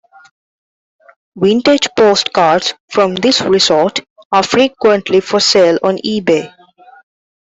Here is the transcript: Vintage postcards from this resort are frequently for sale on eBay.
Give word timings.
Vintage 1.35 1.87
postcards 1.95 2.73
from 2.89 3.13
this 3.13 3.39
resort 3.41 3.99
are 4.31 4.41
frequently 4.41 5.21
for 5.21 5.39
sale 5.39 5.77
on 5.83 5.97
eBay. 5.97 6.51